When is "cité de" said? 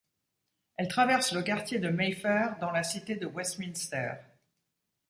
2.81-3.27